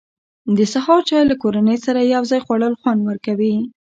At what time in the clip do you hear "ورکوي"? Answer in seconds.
3.09-3.55